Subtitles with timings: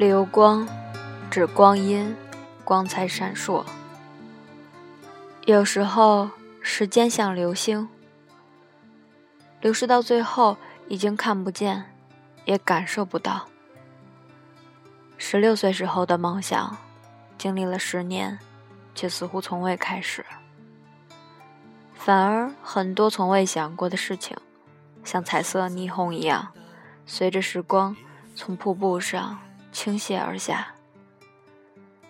[0.00, 0.66] 流光，
[1.30, 2.16] 指光阴，
[2.64, 3.62] 光彩闪烁。
[5.44, 6.30] 有时候，
[6.62, 7.86] 时间像流星，
[9.60, 10.56] 流逝到最后，
[10.88, 11.84] 已经看不见，
[12.46, 13.46] 也感受不到。
[15.18, 16.78] 十六岁时候的梦想，
[17.36, 18.38] 经历了十年，
[18.94, 20.24] 却似乎从未开始。
[21.92, 24.34] 反而，很多从未想过的事情，
[25.04, 26.48] 像彩色霓虹一样，
[27.04, 27.94] 随着时光
[28.34, 29.38] 从瀑布上。
[29.72, 30.74] 倾泻而下，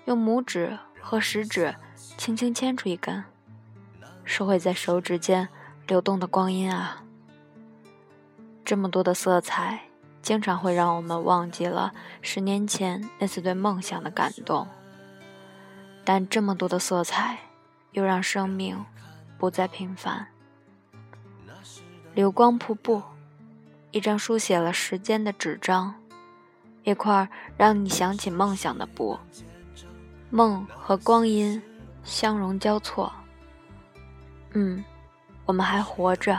[0.06, 1.74] 用拇指和食指
[2.16, 3.24] 轻轻牵出一根，
[4.24, 5.48] 是会在手指间
[5.86, 7.04] 流动的光阴啊！
[8.64, 9.80] 这么多的色彩，
[10.22, 11.92] 经常会让我们忘记了
[12.22, 14.66] 十年前那次对梦想的感动。
[16.04, 17.38] 但这么多的色彩，
[17.92, 18.84] 又让生命
[19.38, 20.28] 不再平凡。
[22.14, 23.02] 流光瀑布，
[23.90, 25.99] 一张书写了时间的纸张。
[26.84, 29.18] 一块让你想起梦想的布，
[30.30, 31.60] 梦和光阴
[32.02, 33.12] 相融交错。
[34.52, 34.84] 嗯，
[35.46, 36.38] 我们还活着，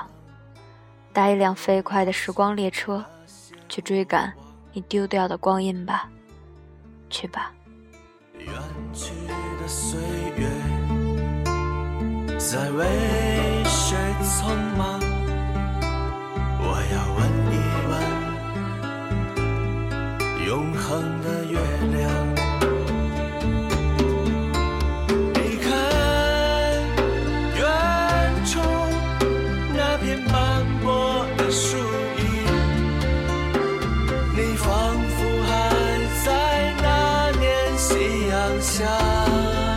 [1.14, 3.04] 搭一辆飞快的时光列车，
[3.70, 4.34] 去追赶
[4.74, 6.10] 你丢掉的光阴吧，
[7.10, 7.52] 去吧。
[8.38, 8.48] 远
[8.94, 9.12] 去
[9.62, 10.00] 的岁
[10.38, 10.50] 月，
[12.38, 12.86] 在为
[13.66, 15.01] 谁匆忙？
[20.52, 21.58] 永恒的月
[21.94, 22.02] 亮。
[25.34, 25.72] 你看
[27.56, 27.64] 远
[28.46, 28.60] 处
[29.74, 32.24] 那片斑驳的树影
[34.36, 34.68] 你仿
[35.16, 35.50] 佛还
[36.26, 36.30] 在
[36.84, 39.71] 那年夕阳下。